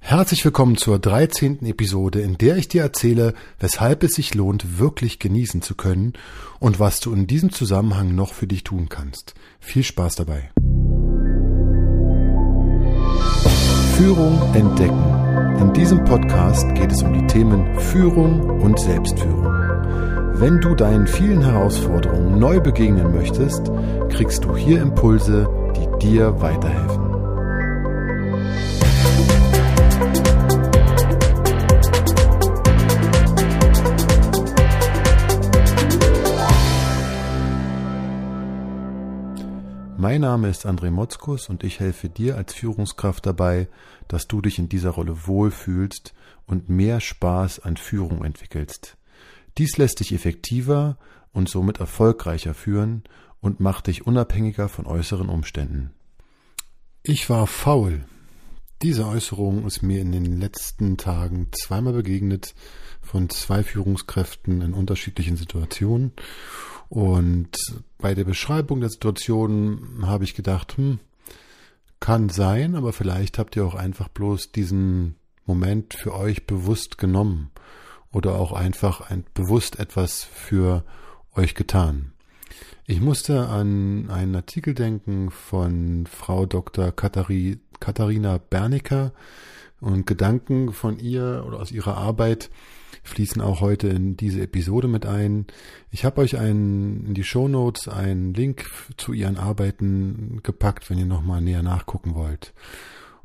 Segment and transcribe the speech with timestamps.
[0.00, 1.64] Herzlich willkommen zur 13.
[1.64, 6.12] Episode, in der ich dir erzähle, weshalb es sich lohnt, wirklich genießen zu können
[6.60, 9.34] und was du in diesem Zusammenhang noch für dich tun kannst.
[9.60, 10.50] Viel Spaß dabei.
[13.96, 15.58] Führung entdecken.
[15.60, 19.44] In diesem Podcast geht es um die Themen Führung und Selbstführung.
[20.36, 23.70] Wenn du deinen vielen Herausforderungen neu begegnen möchtest,
[24.08, 27.03] kriegst du hier Impulse, die dir weiterhelfen.
[40.04, 43.68] Mein Name ist André Motzkus und ich helfe dir als Führungskraft dabei,
[44.06, 46.12] dass du dich in dieser Rolle wohlfühlst
[46.44, 48.98] und mehr Spaß an Führung entwickelst.
[49.56, 50.98] Dies lässt dich effektiver
[51.32, 53.04] und somit erfolgreicher führen
[53.40, 55.90] und macht dich unabhängiger von äußeren Umständen.
[57.02, 58.04] Ich war faul.
[58.82, 62.54] Diese Äußerung ist mir in den letzten Tagen zweimal begegnet
[63.00, 66.12] von zwei Führungskräften in unterschiedlichen Situationen
[66.88, 67.50] und
[67.98, 70.98] bei der Beschreibung der Situation habe ich gedacht, hm,
[72.00, 77.50] kann sein, aber vielleicht habt ihr auch einfach bloß diesen Moment für euch bewusst genommen
[78.12, 80.84] oder auch einfach ein, bewusst etwas für
[81.34, 82.12] euch getan.
[82.86, 86.92] Ich musste an einen Artikel denken von Frau Dr.
[86.92, 89.12] Kathari, Katharina Bernicker
[89.80, 92.50] und Gedanken von ihr oder aus ihrer Arbeit
[93.04, 95.46] fließen auch heute in diese Episode mit ein.
[95.90, 100.98] Ich habe euch einen, in die Show Notes einen Link zu ihren Arbeiten gepackt, wenn
[100.98, 102.52] ihr nochmal näher nachgucken wollt.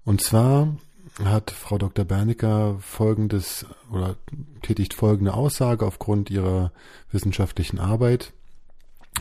[0.03, 0.75] Und zwar
[1.23, 2.05] hat Frau Dr.
[2.05, 4.15] Bernicker folgendes oder
[4.61, 6.71] tätigt folgende Aussage aufgrund ihrer
[7.11, 8.33] wissenschaftlichen Arbeit,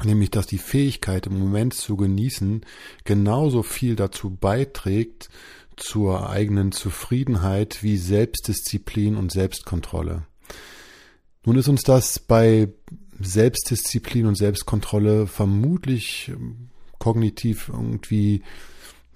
[0.05, 2.65] nämlich dass die Fähigkeit im Moment zu genießen
[3.05, 5.31] genauso viel dazu beiträgt
[5.77, 10.27] zur eigenen Zufriedenheit wie Selbstdisziplin und Selbstkontrolle.
[11.49, 12.69] Nun ist uns das bei
[13.19, 18.43] Selbstdisziplin und Selbstkontrolle vermutlich ähm, kognitiv irgendwie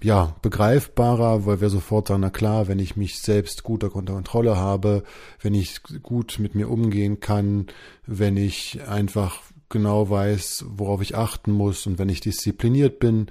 [0.01, 4.57] ja, begreifbarer, weil wir sofort sagen, na klar, wenn ich mich selbst gut unter Kontrolle
[4.57, 5.03] habe,
[5.41, 7.67] wenn ich gut mit mir umgehen kann,
[8.07, 13.27] wenn ich einfach genau weiß, worauf ich achten muss und wenn ich diszipliniert bin,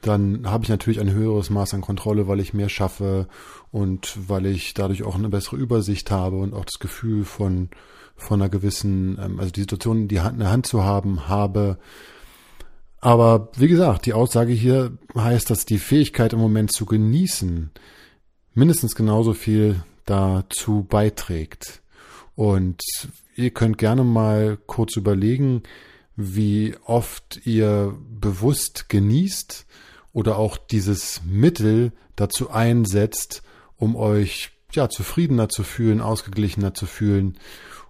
[0.00, 3.28] dann habe ich natürlich ein höheres Maß an Kontrolle, weil ich mehr schaffe
[3.70, 7.70] und weil ich dadurch auch eine bessere Übersicht habe und auch das Gefühl von
[8.20, 11.28] von einer gewissen, ähm, also die Situation in, die Hand, in der Hand zu haben,
[11.28, 11.78] habe.
[13.00, 17.70] Aber wie gesagt, die Aussage hier heißt, dass die Fähigkeit im Moment zu genießen
[18.54, 21.82] mindestens genauso viel dazu beiträgt.
[22.34, 22.82] Und
[23.36, 25.62] ihr könnt gerne mal kurz überlegen,
[26.16, 29.66] wie oft ihr bewusst genießt
[30.12, 33.42] oder auch dieses Mittel dazu einsetzt,
[33.76, 37.38] um euch ja zufriedener zu fühlen, ausgeglichener zu fühlen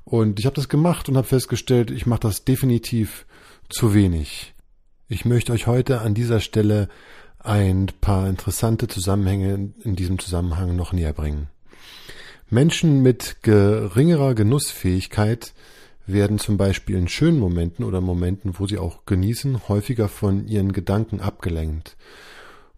[0.05, 3.27] und ich habe das gemacht und habe festgestellt, ich mache das definitiv
[3.69, 4.55] zu wenig.
[5.09, 6.89] Ich möchte euch heute an dieser Stelle
[7.39, 11.49] ein paar interessante Zusammenhänge in diesem Zusammenhang noch näher bringen.
[12.49, 15.55] Menschen mit geringerer Genussfähigkeit
[16.13, 20.73] werden zum Beispiel in schönen Momenten oder Momenten, wo sie auch genießen, häufiger von ihren
[20.73, 21.97] Gedanken abgelenkt.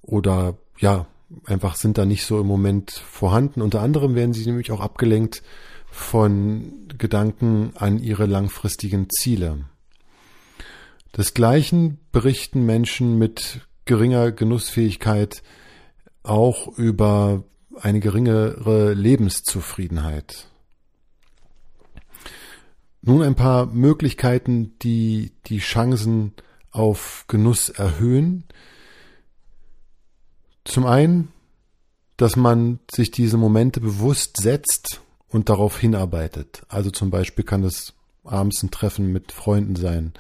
[0.03, 1.07] Oder ja,
[1.45, 3.63] einfach sind da nicht so im Moment vorhanden.
[3.63, 5.43] Unter anderem werden sie nämlich auch abgelenkt
[5.91, 9.65] von Gedanken an ihre langfristigen Ziele.
[11.17, 15.43] Desgleichen berichten Menschen mit geringer Genussfähigkeit
[16.23, 17.45] auch über
[17.81, 20.49] eine geringere Lebenszufriedenheit.
[23.03, 26.33] Nun ein paar Möglichkeiten, die die Chancen
[26.71, 28.45] auf Genuss erhöhen.
[30.65, 31.29] Zum einen,
[32.17, 36.63] dass man sich diese Momente bewusst setzt und darauf hinarbeitet.
[36.69, 40.13] Also zum Beispiel kann es abends ein Treffen mit Freunden sein,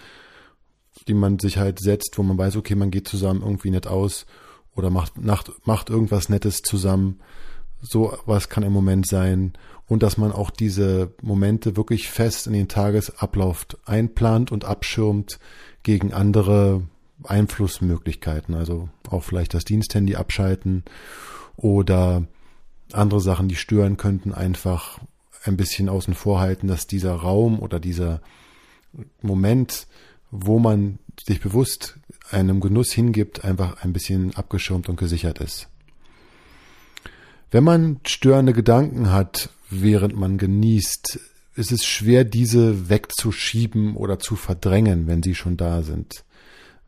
[1.06, 4.26] die man sich halt setzt, wo man weiß, okay, man geht zusammen irgendwie nett aus
[4.74, 7.20] oder macht, macht, macht irgendwas Nettes zusammen.
[7.82, 9.52] So was kann im Moment sein.
[9.86, 15.38] Und dass man auch diese Momente wirklich fest in den Tagesablauf einplant und abschirmt
[15.82, 16.82] gegen andere
[17.24, 18.54] Einflussmöglichkeiten.
[18.54, 20.84] Also auch vielleicht das Diensthandy abschalten
[21.56, 22.26] oder
[22.92, 24.98] andere Sachen, die stören könnten, einfach
[25.44, 28.20] ein bisschen außen vor halten, dass dieser Raum oder dieser
[29.20, 29.86] Moment,
[30.30, 31.98] wo man sich bewusst
[32.30, 35.68] einem Genuss hingibt, einfach ein bisschen abgeschirmt und gesichert ist.
[37.52, 41.20] Wenn man störende Gedanken hat, während man genießt,
[41.54, 46.24] ist es schwer, diese wegzuschieben oder zu verdrängen, wenn sie schon da sind.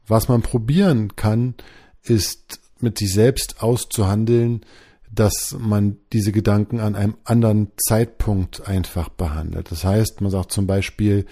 [0.06, 1.54] Was man probieren kann,
[2.02, 4.64] ist mit sich selbst auszuhandeln,
[5.12, 9.70] dass man diese Gedanken an einem anderen Zeitpunkt einfach behandelt.
[9.70, 11.26] Das heißt, man sagt zum Beispiel,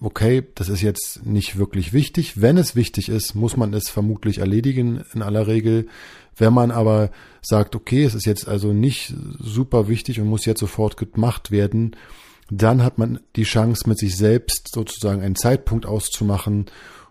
[0.00, 2.40] okay, das ist jetzt nicht wirklich wichtig.
[2.40, 5.86] Wenn es wichtig ist, muss man es vermutlich erledigen in aller Regel.
[6.36, 7.10] Wenn man aber
[7.40, 11.96] sagt, okay, es ist jetzt also nicht super wichtig und muss jetzt sofort gemacht werden,
[12.50, 16.66] dann hat man die Chance, mit sich selbst sozusagen einen Zeitpunkt auszumachen,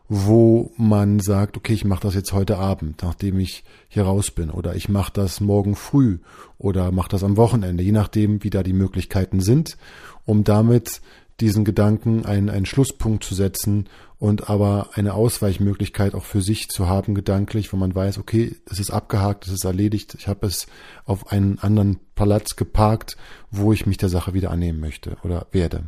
[0.07, 4.51] wo man sagt, okay, ich mache das jetzt heute Abend, nachdem ich hier raus bin,
[4.51, 6.19] oder ich mache das morgen früh
[6.59, 9.77] oder mache das am Wochenende, je nachdem, wie da die Möglichkeiten sind,
[10.25, 11.01] um damit
[11.39, 16.87] diesen Gedanken einen, einen Schlusspunkt zu setzen und aber eine Ausweichmöglichkeit auch für sich zu
[16.87, 20.67] haben, gedanklich, wo man weiß, okay, es ist abgehakt, es ist erledigt, ich habe es
[21.03, 23.17] auf einen anderen Platz geparkt,
[23.51, 25.83] wo ich mich der Sache wieder annehmen möchte oder werde.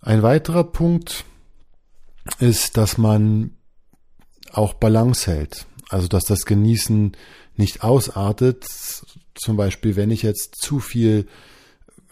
[0.00, 1.24] Ein weiterer Punkt
[2.38, 3.52] ist, dass man
[4.52, 5.66] auch Balance hält.
[5.88, 7.16] Also, dass das Genießen
[7.56, 8.66] nicht ausartet.
[9.34, 11.26] Zum Beispiel, wenn ich jetzt zu viel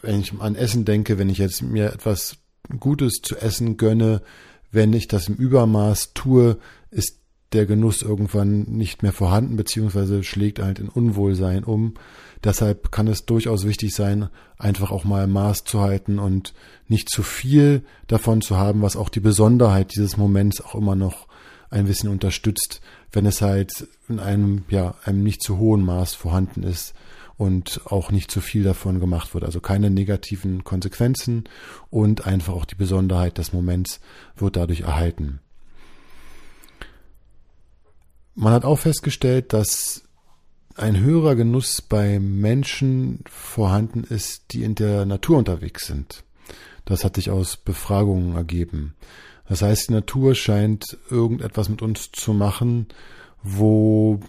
[0.05, 2.37] wenn ich an Essen denke, wenn ich jetzt mir etwas
[2.79, 4.23] Gutes zu essen gönne,
[4.71, 6.59] wenn ich das im Übermaß tue,
[6.91, 7.21] ist
[7.53, 11.95] der Genuss irgendwann nicht mehr vorhanden, beziehungsweise schlägt halt in Unwohlsein um.
[12.43, 14.29] Deshalb kann es durchaus wichtig sein,
[14.59, 16.53] einfach auch mal Maß zu halten und
[16.89, 21.29] nicht zu viel davon zu haben, was auch die Besonderheit dieses Moments auch immer noch
[21.71, 22.81] ein bisschen unterstützt,
[23.13, 26.95] wenn es halt in einem, ja, einem nicht zu hohen Maß vorhanden ist
[27.37, 29.45] und auch nicht zu viel davon gemacht wird.
[29.45, 31.45] Also keine negativen Konsequenzen
[31.91, 34.01] und einfach auch die Besonderheit des Moments
[34.37, 35.41] wird dadurch erhalten.
[38.35, 40.03] Man hat auch festgestellt, dass
[40.77, 46.25] ein höherer Genuss bei Menschen vorhanden ist, die in der Natur unterwegs sind.
[46.85, 48.95] Das hat sich aus Befragungen ergeben.
[49.49, 52.89] Das heißt, die Natur scheint irgendetwas mit uns zu machen,
[53.43, 54.21] wo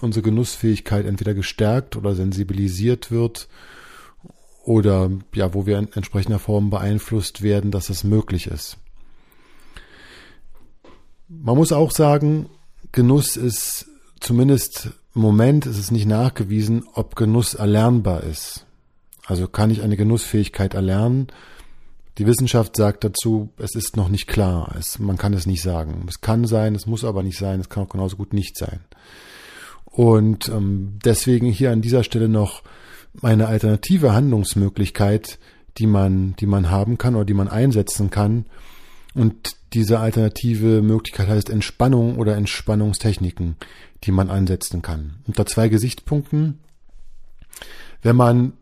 [0.00, 3.48] unsere Genussfähigkeit entweder gestärkt oder sensibilisiert wird
[4.64, 8.78] oder ja, wo wir in entsprechender Form beeinflusst werden, dass es möglich ist.
[11.28, 12.48] Man muss auch sagen,
[12.92, 13.86] Genuss ist
[14.20, 18.66] zumindest im Moment ist es nicht nachgewiesen, ob Genuss erlernbar ist.
[19.26, 21.28] Also kann ich eine Genussfähigkeit erlernen?
[22.18, 24.74] Die Wissenschaft sagt dazu, es ist noch nicht klar.
[24.78, 26.06] Es, man kann es nicht sagen.
[26.08, 28.80] Es kann sein, es muss aber nicht sein, es kann auch genauso gut nicht sein.
[29.94, 32.64] Und ähm, deswegen hier an dieser Stelle noch
[33.22, 35.38] eine alternative Handlungsmöglichkeit,
[35.78, 38.46] die man, die man haben kann oder die man einsetzen kann.
[39.14, 43.54] Und diese alternative Möglichkeit heißt Entspannung oder Entspannungstechniken,
[44.02, 45.20] die man einsetzen kann.
[45.28, 46.58] Unter zwei Gesichtspunkten.
[48.02, 48.54] Wenn man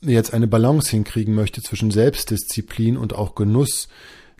[0.00, 3.86] jetzt eine Balance hinkriegen möchte zwischen Selbstdisziplin und auch Genuss,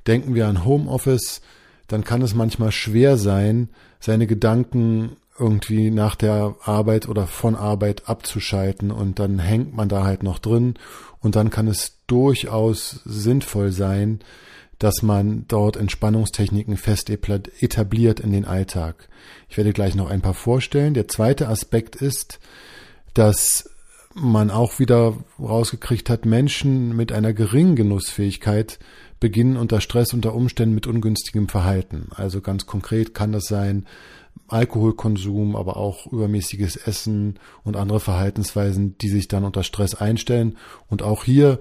[0.09, 1.41] denken wir an Homeoffice,
[1.87, 3.69] dann kann es manchmal schwer sein,
[4.01, 10.05] seine Gedanken irgendwie nach der Arbeit oder von Arbeit abzuschalten und dann hängt man da
[10.05, 10.75] halt noch drin
[11.21, 14.21] und dann kann es durchaus sinnvoll sein,
[14.79, 19.09] dass man dort Entspannungstechniken fest etabliert in den Alltag.
[19.49, 20.95] Ich werde gleich noch ein paar vorstellen.
[20.95, 22.39] Der zweite Aspekt ist,
[23.15, 23.71] dass
[24.15, 28.79] man auch wieder rausgekriegt hat, Menschen mit einer geringen Genussfähigkeit
[29.21, 32.09] beginnen unter Stress unter Umständen mit ungünstigem Verhalten.
[32.15, 33.87] Also ganz konkret kann das sein,
[34.49, 40.57] Alkoholkonsum, aber auch übermäßiges Essen und andere Verhaltensweisen, die sich dann unter Stress einstellen.
[40.89, 41.61] Und auch hier,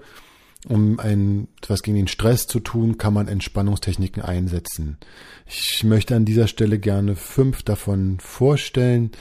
[0.67, 4.97] um ein, etwas gegen den Stress zu tun, kann man Entspannungstechniken einsetzen.
[5.45, 9.11] Ich möchte an dieser Stelle gerne fünf davon vorstellen.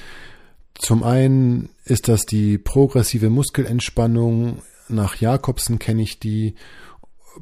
[0.75, 4.63] Zum einen ist das die progressive Muskelentspannung.
[4.89, 6.55] Nach Jakobsen kenne ich die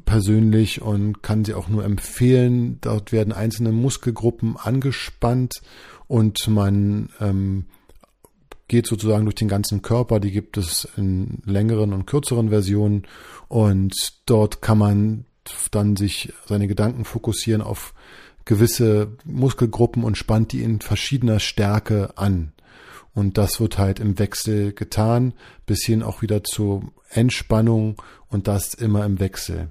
[0.05, 2.79] persönlich und kann sie auch nur empfehlen.
[2.81, 5.61] Dort werden einzelne Muskelgruppen angespannt
[6.07, 7.65] und man ähm,
[8.67, 10.19] geht sozusagen durch den ganzen Körper.
[10.19, 13.03] Die gibt es in längeren und kürzeren Versionen
[13.47, 13.93] und
[14.25, 15.25] dort kann man
[15.71, 17.93] dann sich seine Gedanken fokussieren auf
[18.45, 22.53] gewisse Muskelgruppen und spannt die in verschiedener Stärke an.
[23.13, 25.33] Und das wird halt im Wechsel getan,
[25.65, 29.69] bis hin auch wieder zur Entspannung und das immer im Wechsel.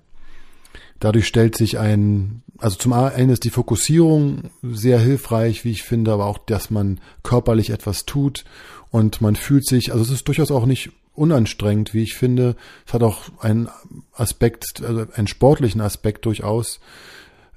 [1.03, 6.13] Dadurch stellt sich ein, also zum einen ist die Fokussierung sehr hilfreich, wie ich finde,
[6.13, 8.45] aber auch, dass man körperlich etwas tut
[8.93, 12.55] und man fühlt sich, also es ist durchaus auch nicht unanstrengend, wie ich finde.
[12.87, 13.69] Es hat auch einen
[14.13, 16.79] Aspekt, also einen sportlichen Aspekt durchaus,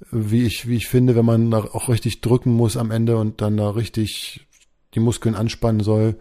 [0.10, 3.42] wie ich, wie ich finde, wenn man da auch richtig drücken muss am Ende und
[3.42, 4.48] dann da richtig
[4.96, 6.16] die Muskeln anspannen soll.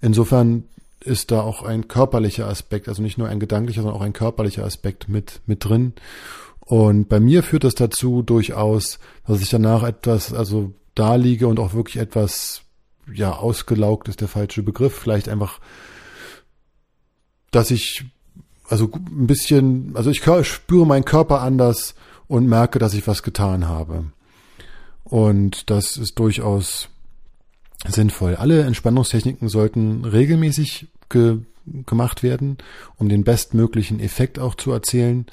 [0.00, 0.62] Insofern
[1.00, 4.64] ist da auch ein körperlicher Aspekt, also nicht nur ein gedanklicher, sondern auch ein körperlicher
[4.64, 5.94] Aspekt mit, mit drin.
[6.68, 11.58] Und bei mir führt das dazu durchaus, dass ich danach etwas, also da liege und
[11.58, 12.60] auch wirklich etwas
[13.10, 15.60] ja, ausgelaugt ist der falsche Begriff, vielleicht einfach,
[17.50, 18.04] dass ich,
[18.68, 21.94] also ein bisschen, also ich spüre meinen Körper anders
[22.26, 24.04] und merke, dass ich was getan habe.
[25.04, 26.90] Und das ist durchaus
[27.86, 28.36] sinnvoll.
[28.36, 31.38] Alle Entspannungstechniken sollten regelmäßig ge
[31.86, 32.56] gemacht werden,
[32.96, 35.26] um den bestmöglichen Effekt auch zu erzielen.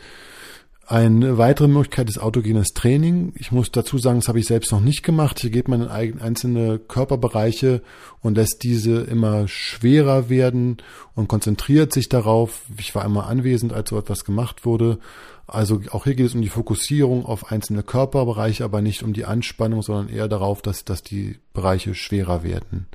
[0.88, 3.34] Eine weitere Möglichkeit ist autogenes Training.
[3.40, 5.40] Ich muss dazu sagen, das habe ich selbst noch nicht gemacht.
[5.40, 7.82] Hier geht man in einzelne Körperbereiche
[8.22, 10.78] und lässt diese immer schwerer werden
[11.16, 12.62] und konzentriert sich darauf.
[12.78, 15.00] Ich war einmal anwesend, als so etwas gemacht wurde.
[15.48, 19.26] Also auch hier geht es um die Fokussierung auf einzelne Körperbereiche, aber nicht um die
[19.26, 22.86] Anspannung, sondern eher darauf, dass, dass die Bereiche schwerer werden.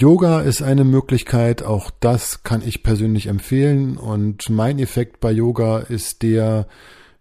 [0.00, 3.98] Yoga ist eine Möglichkeit, auch das kann ich persönlich empfehlen.
[3.98, 6.68] Und mein Effekt bei Yoga ist der,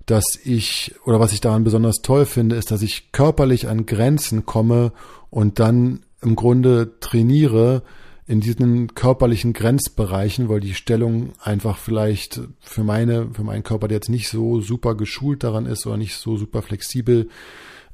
[0.05, 4.45] dass ich oder was ich daran besonders toll finde, ist, dass ich körperlich an Grenzen
[4.45, 4.93] komme
[5.29, 7.83] und dann im Grunde trainiere
[8.25, 13.97] in diesen körperlichen Grenzbereichen, weil die Stellung einfach vielleicht für meine, für meinen Körper, der
[13.97, 17.27] jetzt nicht so super geschult daran ist oder nicht so super flexibel,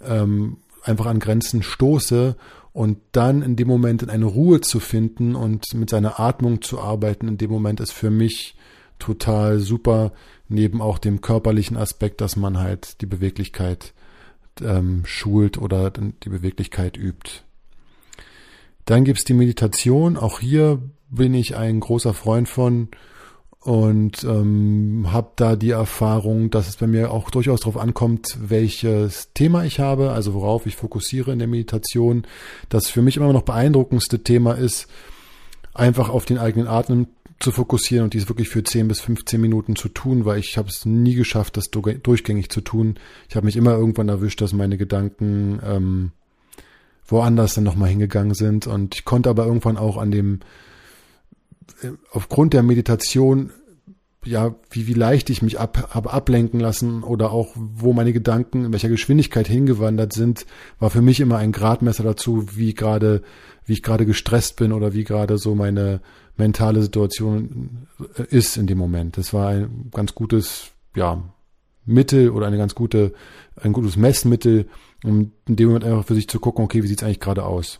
[0.05, 2.35] ähm, einfach an Grenzen stoße
[2.75, 6.77] und dann in dem Moment in eine Ruhe zu finden und mit seiner Atmung zu
[6.77, 8.57] arbeiten, in dem Moment ist für mich
[8.99, 10.11] total super,
[10.49, 13.93] neben auch dem körperlichen Aspekt, dass man halt die Beweglichkeit
[14.61, 17.43] ähm, schult oder die Beweglichkeit übt.
[18.83, 20.17] Dann gibt's die Meditation.
[20.17, 22.89] Auch hier bin ich ein großer Freund von
[23.65, 29.33] und ähm, habe da die Erfahrung, dass es bei mir auch durchaus darauf ankommt, welches
[29.33, 32.27] Thema ich habe, also worauf ich fokussiere in der Meditation.
[32.69, 34.85] Das für mich immer noch beeindruckendste Thema ist,
[35.73, 37.07] einfach auf den eigenen Atmen
[37.39, 40.69] zu fokussieren und dies wirklich für 10 bis 15 Minuten zu tun, weil ich habe
[40.69, 42.99] es nie geschafft, das durchgängig zu tun.
[43.29, 46.11] Ich habe mich immer irgendwann erwischt, dass meine Gedanken ähm,
[47.07, 50.41] woanders dann nochmal hingegangen sind und ich konnte aber irgendwann auch an dem
[52.11, 53.51] aufgrund der Meditation
[54.25, 58.65] ja, wie, wie leicht ich mich ab, habe ablenken lassen oder auch wo meine Gedanken
[58.65, 60.45] in welcher Geschwindigkeit hingewandert sind,
[60.79, 63.21] war für mich immer ein Gradmesser dazu, wie gerade,
[63.65, 66.01] wie ich gerade gestresst bin oder wie gerade so meine
[66.37, 69.17] mentale Situation äh, ist in dem Moment.
[69.17, 71.23] Das war ein ganz gutes, ja,
[71.85, 73.13] Mittel oder eine ganz gute,
[73.61, 74.67] ein gutes Messmittel,
[75.03, 77.79] um in dem Moment einfach für sich zu gucken, okay, wie sieht's eigentlich gerade aus?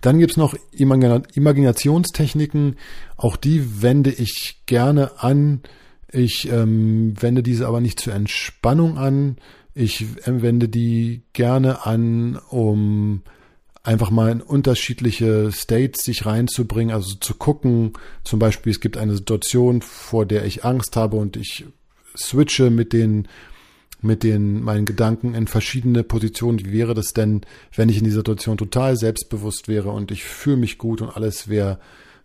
[0.00, 2.76] Dann gibt's noch Imaginationstechniken.
[3.16, 5.62] Auch die wende ich gerne an.
[6.10, 9.36] Ich ähm, wende diese aber nicht zur Entspannung an.
[9.74, 13.22] Ich äh, wende die gerne an, um
[13.82, 19.14] einfach mal in unterschiedliche States sich reinzubringen, also zu gucken, zum Beispiel es gibt eine
[19.14, 21.64] Situation, vor der ich Angst habe und ich
[22.16, 23.28] switche mit den
[24.00, 26.64] mit den meinen Gedanken in verschiedene Positionen.
[26.64, 27.42] Wie wäre das denn,
[27.74, 31.48] wenn ich in dieser Situation total selbstbewusst wäre und ich fühle mich gut und alles
[31.48, 31.78] wäre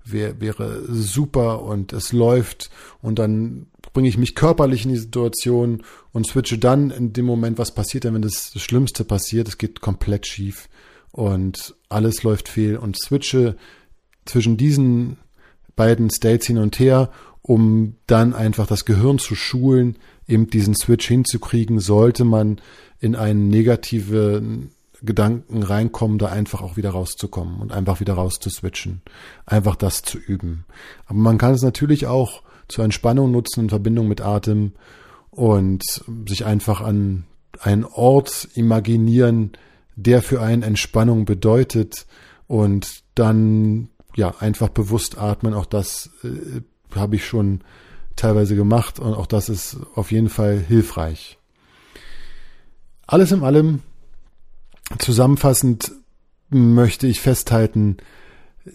[0.05, 2.69] wär, wäre super und es läuft
[3.01, 7.57] und dann bringe ich mich körperlich in die Situation und switche dann in dem Moment,
[7.57, 10.69] was passiert denn, wenn das, das Schlimmste passiert, es geht komplett schief
[11.11, 13.55] und alles läuft fehl und switche
[14.25, 15.17] zwischen diesen
[15.75, 17.11] beiden States hin und her,
[17.43, 19.97] um dann einfach das Gehirn zu schulen,
[20.27, 22.59] eben diesen Switch hinzukriegen, sollte man
[22.99, 24.71] in einen negativen
[25.01, 29.01] Gedanken reinkommen, da einfach auch wieder rauszukommen und einfach wieder rauszuswitchen.
[29.45, 30.65] Einfach das zu üben.
[31.05, 34.71] Aber man kann es natürlich auch zur Entspannung nutzen in Verbindung mit Atem
[35.29, 35.83] und
[36.25, 37.25] sich einfach an
[37.59, 39.51] einen Ort imaginieren,
[39.97, 42.05] der für einen Entspannung bedeutet
[42.47, 45.53] und dann ja einfach bewusst atmen.
[45.53, 46.61] Auch das äh,
[46.95, 47.61] habe ich schon
[48.15, 51.37] teilweise gemacht und auch das ist auf jeden Fall hilfreich.
[53.07, 53.81] Alles in allem,
[54.99, 55.91] zusammenfassend
[56.49, 57.97] möchte ich festhalten,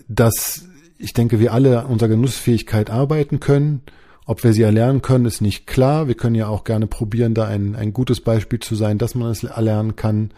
[0.08, 0.66] dass
[0.98, 3.82] ich denke, wir alle an unserer Genussfähigkeit arbeiten können.
[4.26, 6.08] Ob wir sie erlernen können, ist nicht klar.
[6.08, 9.30] Wir können ja auch gerne probieren, da ein, ein gutes Beispiel zu sein, dass man
[9.30, 10.32] es erlernen kann.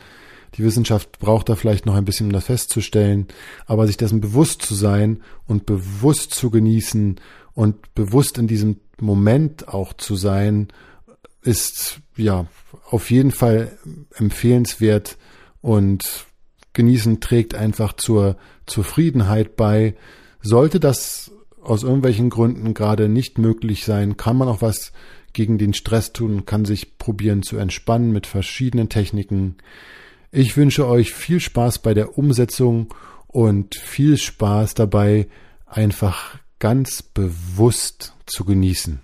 [0.55, 3.27] Die Wissenschaft braucht da vielleicht noch ein bisschen, um das festzustellen.
[3.67, 7.17] Aber sich dessen bewusst zu sein und bewusst zu genießen
[7.55, 10.69] und bewusst in diesem Moment auch zu sein,
[11.43, 12.47] ist ja
[12.91, 13.79] auf jeden Fall
[14.15, 15.17] empfehlenswert
[15.61, 16.27] und
[16.73, 19.95] genießen trägt einfach zur Zufriedenheit bei.
[20.43, 24.93] Sollte das aus irgendwelchen Gründen gerade nicht möglich sein, kann man auch was
[25.33, 29.57] gegen den Stress tun kann sich probieren zu entspannen mit verschiedenen Techniken.
[30.33, 32.93] Ich wünsche euch viel Spaß bei der Umsetzung
[33.27, 35.29] und viel Spaß dabei,
[35.67, 39.01] einfach ganz bewusst zu genießen.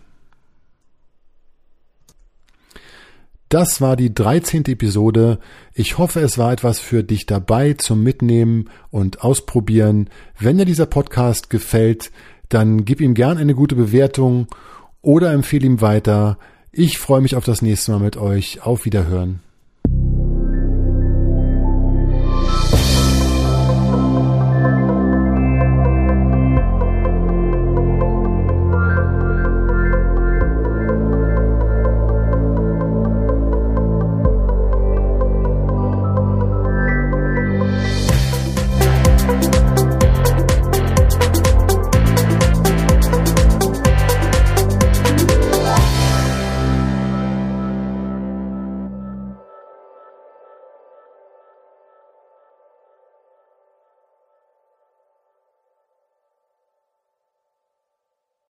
[3.49, 4.65] Das war die 13.
[4.67, 5.39] Episode.
[5.73, 10.11] Ich hoffe, es war etwas für dich dabei zum Mitnehmen und Ausprobieren.
[10.39, 12.11] Wenn dir dieser Podcast gefällt,
[12.49, 14.49] dann gib ihm gern eine gute Bewertung
[15.01, 16.39] oder empfehle ihm weiter.
[16.73, 18.63] Ich freue mich auf das nächste Mal mit euch.
[18.63, 19.41] Auf Wiederhören.